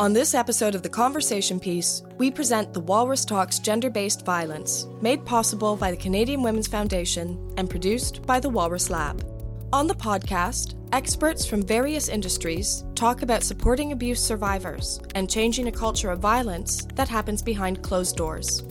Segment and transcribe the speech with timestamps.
[0.00, 4.86] On this episode of The Conversation Piece, we present the Walrus Talks Gender Based Violence,
[5.02, 9.26] made possible by the Canadian Women's Foundation and produced by the Walrus Lab.
[9.72, 15.72] On the podcast, experts from various industries talk about supporting abuse survivors and changing a
[15.72, 18.62] culture of violence that happens behind closed doors.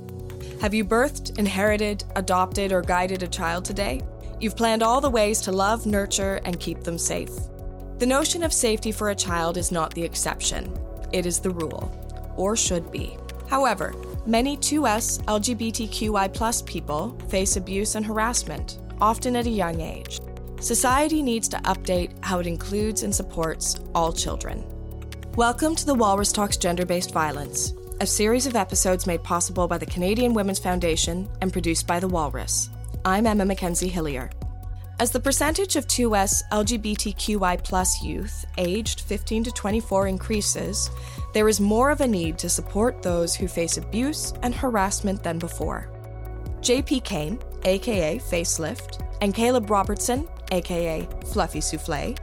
[0.61, 3.99] Have you birthed, inherited, adopted, or guided a child today?
[4.39, 7.31] You've planned all the ways to love, nurture, and keep them safe.
[7.97, 10.73] The notion of safety for a child is not the exception
[11.11, 11.91] it is the rule,
[12.35, 13.17] or should be.
[13.49, 13.93] However,
[14.25, 20.19] many 2S LGBTQI plus people face abuse and harassment, often at a young age.
[20.59, 24.65] Society needs to update how it includes and supports all children.
[25.35, 29.77] Welcome to the Walrus Talks Gender Based Violence, a series of episodes made possible by
[29.77, 32.69] the Canadian Women's Foundation and produced by the Walrus.
[33.05, 34.29] I'm Emma Mackenzie Hillier.
[34.99, 40.89] As the percentage of 2S LGBTQI youth aged 15 to 24 increases,
[41.35, 45.37] there is more of a need to support those who face abuse and harassment than
[45.37, 45.87] before.
[46.61, 52.17] JP Kane, aka Fay Slift, and Kaleb Robertson, aka Fluffy Soufflé,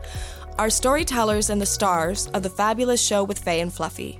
[0.58, 4.18] are storytellers and the stars of the fabulous show with Fay and Fluffy.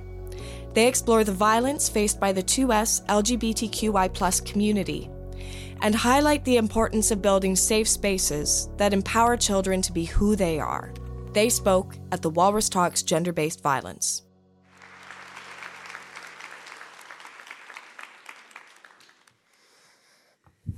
[0.73, 5.09] They explore the violence faced by the 2S LGBTQI community
[5.81, 10.59] and highlight the importance of building safe spaces that empower children to be who they
[10.59, 10.93] are.
[11.33, 14.23] They spoke at the Walrus Talks Gender Based Violence.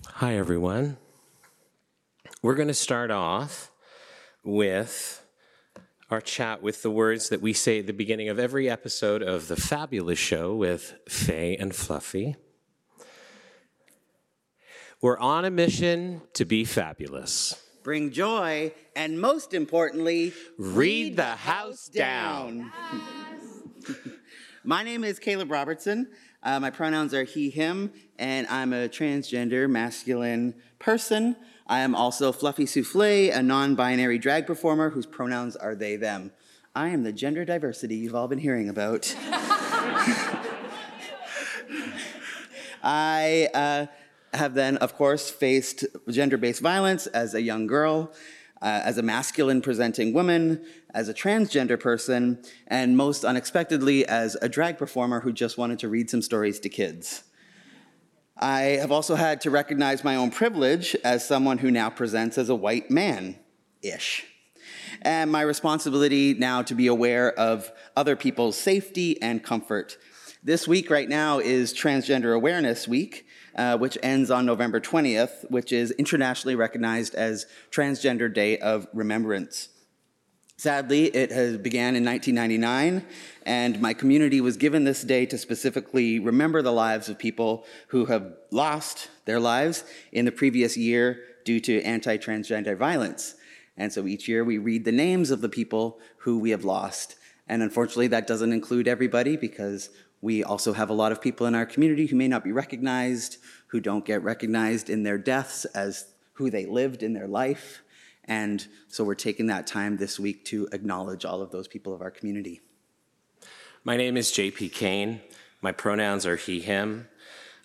[0.08, 0.98] Hi, everyone.
[2.42, 3.72] We're going to start off
[4.44, 5.24] with
[6.10, 9.48] our chat with the words that we say at the beginning of every episode of
[9.48, 12.36] The Fabulous Show with Fay and Fluffy.
[15.00, 17.54] We're on a mission to be fabulous.
[17.84, 22.72] Bring joy, and most importantly, read, the, house down.
[23.88, 23.98] Yes.
[24.64, 26.08] My name is Kaleb Robertson.
[26.42, 31.36] Uh, my pronouns are he, him, and I'm a transgender masculine person.
[31.68, 36.32] I am also Fluffy Soufflé, a non binary drag performer whose pronouns are they, them.
[36.76, 39.16] I am the gender diversity you've all been hearing about.
[42.84, 43.86] I uh,
[44.34, 48.12] have then, of course, faced gender based violence as a young girl,
[48.62, 54.50] uh, as a masculine presenting woman, as a transgender person, and most unexpectedly, as a
[54.50, 57.24] drag performer who just wanted to read some stories to kids.
[58.40, 62.50] I have also had to recognize my own privilege as someone who now presents as
[62.50, 63.40] a white man
[63.82, 64.26] ish.
[65.02, 69.98] And my responsibility now to be aware of other people's safety and comfort.
[70.44, 73.27] This week, right now, is Transgender Awareness Week,
[73.58, 79.70] uh, which ends on November 20th, which is internationally recognized as Transgender Day of Remembrance.
[80.60, 83.06] Sadly, it has began in 1999,
[83.46, 88.06] and my community was given this day to specifically remember the lives of people who
[88.06, 93.36] have lost their lives in the previous year due to anti-transgender violence.
[93.78, 97.16] And so each year we read the names of the people who we have lost.
[97.48, 99.92] And unfortunately, that doesn't include everybody because
[100.22, 103.38] we also have a lot of people in our community who may not be recognized,
[103.68, 107.82] who don't get recognized in their deaths as who they lived in their life.
[108.26, 112.02] And so we're taking that time this week to acknowledge all of those people of
[112.02, 112.62] our community.
[113.84, 115.22] My name is JP Kane.
[115.62, 117.08] My pronouns are he, him.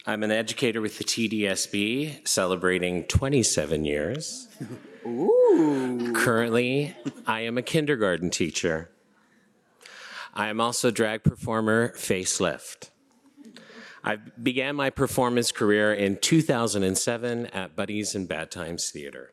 [0.07, 4.49] I'm an educator with the TDSB, celebrating 27 years.
[5.07, 6.13] Ooh.
[6.15, 6.97] Currently,
[7.27, 8.91] I am a kindergarten teacher.
[10.35, 12.91] I am also drag performer Fay Slift.
[14.03, 19.31] I began my performance career in 2007 at Buddies in Bad Times Theater.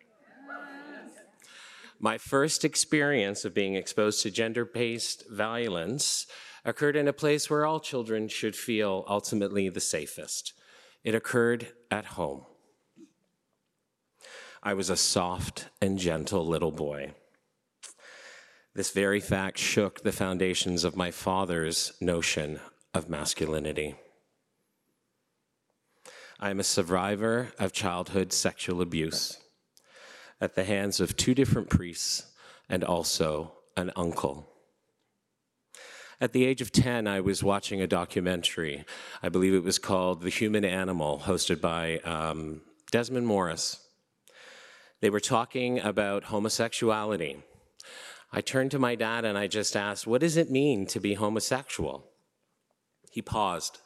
[2.02, 6.28] My first experience of being exposed to gender based violence
[6.66, 10.54] occurred in a place where all children should feel ultimately the safest.
[11.04, 12.46] It occurred at home.
[14.62, 17.14] I was a soft and gentle little boy.
[18.76, 22.60] This very fact shook the foundations of my father's notion
[22.94, 23.96] of masculinity.
[26.40, 29.38] I'm a survivor of childhood sexual abuse
[30.40, 32.32] at the hands of two different priests
[32.70, 34.48] and also an uncle.
[36.22, 38.86] At the age of 10, I was watching a documentary.
[39.24, 42.62] I believe it was called The Human Animal, hosted by um,
[42.92, 43.86] Desmond Morris.
[45.02, 47.42] They were talking about homosexuality.
[48.32, 51.16] I turned to my dad and I just asked, What does it mean to be
[51.16, 52.06] homosexual?
[53.10, 53.80] He paused.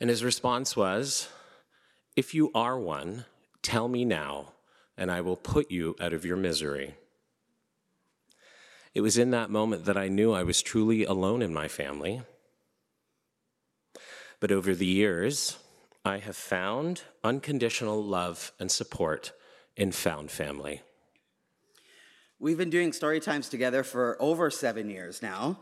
[0.00, 1.28] And his response was,
[2.16, 3.24] If you are one,
[3.62, 4.52] tell me now,
[4.96, 6.94] and I will put you out of your misery.
[8.94, 12.22] It was in that moment that I knew I was truly alone in my family.
[14.38, 15.56] But over the years,
[16.04, 19.32] I have found unconditional love and support
[19.76, 20.82] in Found Family.
[22.42, 25.60] We've been doing story times together for over seven years now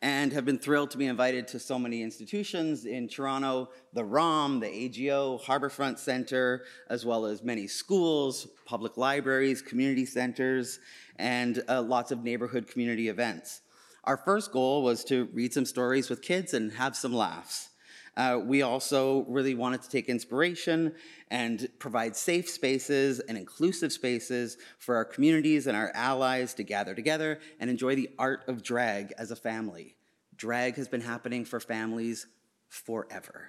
[0.00, 4.58] and have been thrilled to be invited to so many institutions in Toronto, the ROM,
[4.58, 10.80] the AGO, Harbourfront Center, as well as many schools, public libraries, community centers,
[11.16, 13.60] and uh, lots of neighborhood community events.
[14.04, 17.68] Our first goal was to read some stories with kids and have some laughs.
[18.16, 20.94] Uh, we also really wanted to take inspiration
[21.30, 26.94] and provide safe spaces and inclusive spaces for our communities and our allies to gather
[26.94, 29.96] together and enjoy the art of drag as a family.
[30.36, 32.26] Drag has been happening for families
[32.68, 33.48] forever.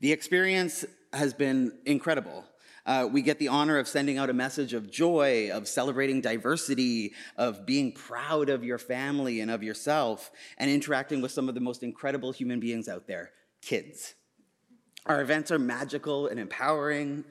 [0.00, 2.44] The experience has been incredible.
[2.84, 7.12] Uh, we get the honor of sending out a message of joy, of celebrating diversity,
[7.36, 11.60] of being proud of your family and of yourself, and interacting with some of the
[11.60, 13.30] most incredible human beings out there
[13.62, 14.14] kids.
[15.06, 17.24] Our events are magical and empowering.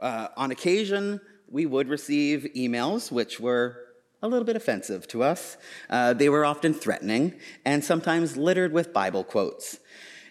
[0.00, 1.20] Uh, on occasion,
[1.50, 3.84] we would receive emails which were
[4.22, 5.56] a little bit offensive to us.
[5.88, 9.78] Uh, they were often threatening and sometimes littered with Bible quotes.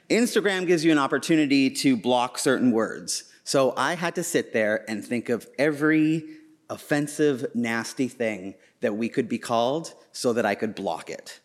[0.10, 3.26] Instagram gives you an opportunity to block certain words.
[3.44, 6.24] So I had to sit there and think of every
[6.70, 11.40] offensive, nasty thing that we could be called so that I could block it.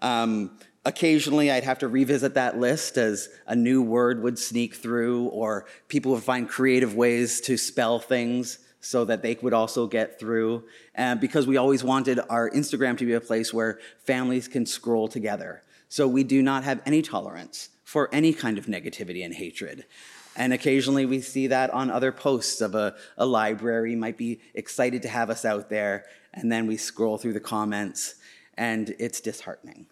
[0.00, 5.26] Um, occasionally, I'd have to revisit that list as a new word would sneak through,
[5.26, 10.18] or people would find creative ways to spell things so that they would also get
[10.18, 10.64] through.
[10.94, 15.08] And because we always wanted our Instagram to be a place where families can scroll
[15.08, 15.62] together.
[15.88, 19.84] So we do not have any tolerance for any kind of negativity and hatred.
[20.36, 25.02] And occasionally we see that on other posts of a, a library might be excited
[25.02, 26.04] to have us out there.
[26.32, 28.14] And then we scroll through the comments
[28.56, 29.86] and it's disheartening.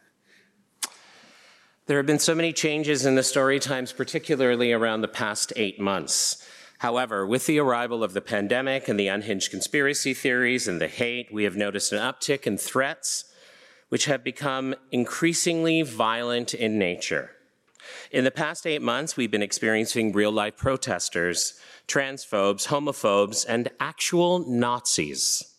[1.86, 5.78] There have been so many changes in the story times, particularly around the past eight
[5.78, 6.44] months.
[6.78, 11.32] However, with the arrival of the pandemic and the unhinged conspiracy theories and the hate,
[11.32, 13.26] we have noticed an uptick in threats,
[13.88, 17.30] which have become increasingly violent in nature.
[18.10, 21.54] In the past eight months, we've been experiencing real life protesters,
[21.86, 25.55] transphobes, homophobes, and actual Nazis.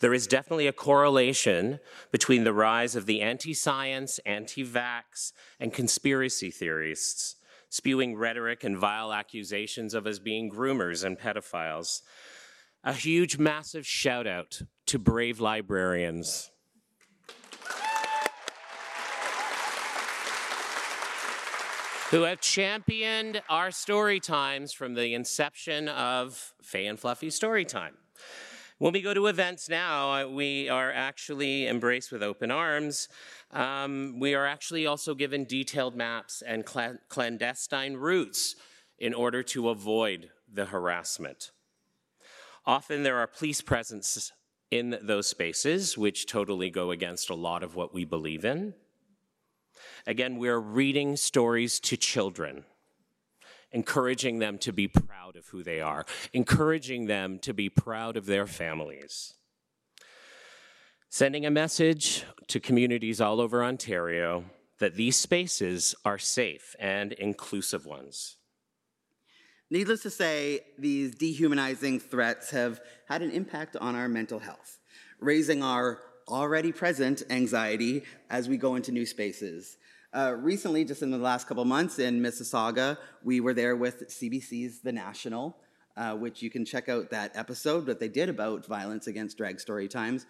[0.00, 5.72] There is definitely a correlation between the rise of the anti science, anti vax, and
[5.72, 7.36] conspiracy theorists,
[7.68, 12.02] spewing rhetoric and vile accusations of us being groomers and pedophiles.
[12.82, 16.50] A huge, massive shout out to brave librarians
[22.14, 27.94] who have championed our story times from the inception of Fay and Fluffy Storytime.
[28.78, 33.08] When we go to events now, we are actually embraced with open arms.
[33.52, 38.56] Um, we are actually also given detailed maps and cl- clandestine routes
[38.98, 41.52] in order to avoid the harassment.
[42.66, 44.32] Often there are police presence
[44.72, 48.74] in those spaces, which totally go against a lot of what we believe in.
[50.04, 52.64] Again, we're reading stories to children,
[53.74, 58.24] encouraging them to be proud of who they are, encouraging them to be proud of
[58.24, 59.34] their families.
[61.10, 64.44] Sending a message to communities all over Ontario
[64.78, 68.36] that these spaces are safe and inclusive ones.
[69.70, 74.78] Needless to say, these dehumanizing threats have had an impact on our mental health,
[75.18, 79.76] raising our already present anxiety as we go into new spaces.
[80.14, 84.78] Uh, recently, just in the last couple months in Mississauga, we were there with CBC's
[84.78, 85.56] The National,
[85.96, 89.58] uh, which you can check out that episode that they did about violence against drag
[89.58, 90.24] story times.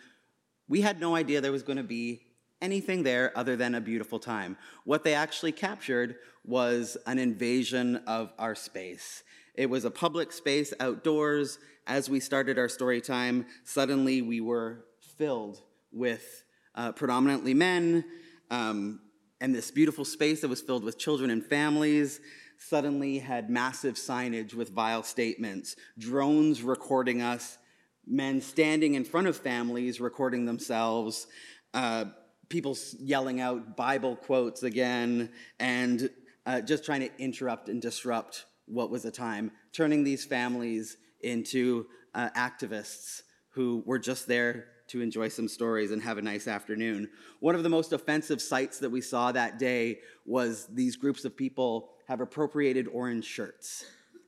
[0.68, 2.22] We had no idea there was going to be
[2.62, 4.56] anything there other than a beautiful time.
[4.86, 9.22] What they actually captured was an invasion of our space.
[9.54, 11.58] It was a public space outdoors.
[11.86, 14.86] As we started our story time, suddenly we were
[15.18, 15.60] filled
[15.92, 16.42] with
[16.74, 18.06] uh, predominantly men,
[18.50, 19.00] um,
[19.44, 22.18] and this beautiful space that was filled with children and families.
[22.56, 27.58] suddenly had massive signage with vile statements, drones recording us,
[28.06, 31.26] men standing in front of families recording themselves,
[31.74, 32.06] uh,
[32.48, 35.28] people yelling out Bible quotes again,
[35.60, 36.08] and
[36.46, 41.84] uh, just trying to interrupt and disrupt what was a time, turning these families into
[42.14, 43.20] uh, activists
[43.50, 47.08] who were just there to enjoy some stories and have a nice afternoon.
[47.40, 51.36] One of the most offensive sights that we saw that day was these groups of
[51.36, 53.86] people have appropriated orange shirts.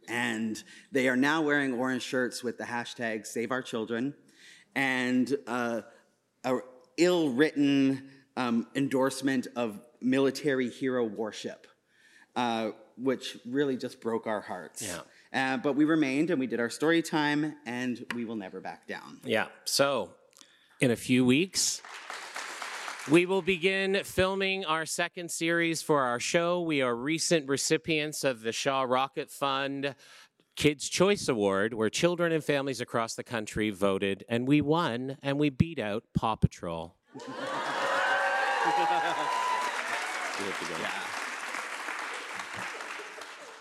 [0.09, 4.15] And they are now wearing orange shirts with the hashtag Save Our Children
[4.75, 5.81] and uh,
[6.45, 6.59] a
[6.97, 11.67] ill written um, endorsement of military hero worship,
[12.37, 14.83] uh, which really just broke our hearts.
[14.83, 15.01] Yeah.
[15.33, 18.87] Uh, but we remained and we did our story time and we will never back
[18.87, 19.21] down.
[19.25, 19.47] Yeah.
[19.65, 20.11] So,
[20.81, 21.81] in a few weeks,
[23.11, 26.61] we will begin filming our second series for our show.
[26.61, 29.95] We are recent recipients of the Shaw Rocket Fund
[30.57, 35.39] Kids' Choice Award, where children and families across the country voted, and we won, and
[35.39, 36.97] we beat out Paw Patrol.
[40.81, 41.26] Yeah.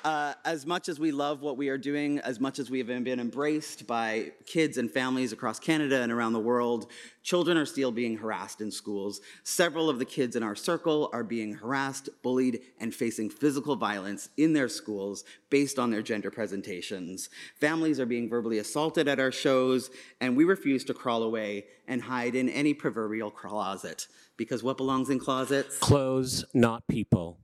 [0.05, 2.85] Uh, as much as we love what we are doing, as much as we have
[2.85, 6.85] been embraced by kids and families across Canada and around the world,
[7.23, 9.19] children are still being harassed in schools.
[9.43, 14.29] Several of the kids in our circle are being harassed, bullied, and facing physical violence
[14.37, 17.31] in their schools based on their gender presentations.
[17.59, 19.89] Families are being verbally assaulted at our shows,
[20.21, 24.05] and we refuse to crawl away and hide in any proverbial closet
[24.37, 25.79] because what belongs in closets?
[25.79, 27.39] Clothes, not people.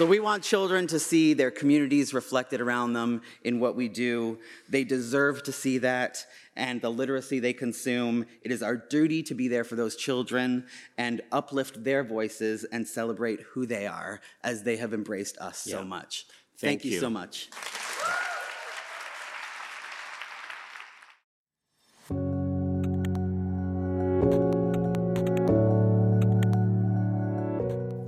[0.00, 4.38] So we want children to see their communities reflected around them in what we do.
[4.66, 6.24] They deserve to see that
[6.56, 8.24] and the literacy they consume.
[8.40, 10.64] It is our duty to be there for those children
[10.96, 15.84] and uplift their voices and celebrate who they are as they have embraced us so
[15.84, 16.24] much.
[16.56, 17.00] Thank Thank, you you.
[17.00, 17.50] so much.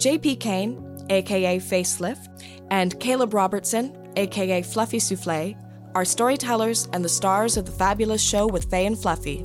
[0.02, 5.56] JP Kane, aka Fay Slift, and Kaleb Robertson, aka Fluffy Soufflé,
[5.94, 9.44] are storytellers and the stars of the fabulous show with Fay and Fluffy.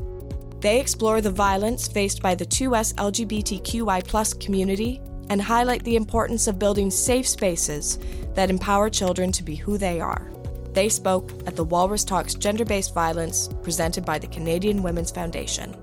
[0.60, 6.58] They explore the violence faced by the 2S LGBTQI community and highlight the importance of
[6.58, 8.00] building safe spaces
[8.34, 10.32] that empower children to be who they are.
[10.74, 15.76] They spoke at the Walrus Talks Gender Based Violence presented by the Canadian Women's Foundation.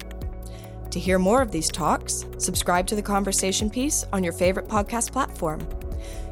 [0.94, 5.10] To hear more of these talks, subscribe to the conversation piece on your favorite podcast
[5.10, 5.66] platform.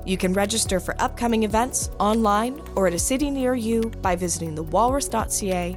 [0.06, 4.54] You can register for upcoming events online or at a city near you by visiting
[4.54, 5.76] thewalrus.ca